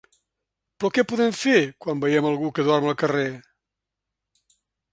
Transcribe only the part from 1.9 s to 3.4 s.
veiem algú que dorm al carrer?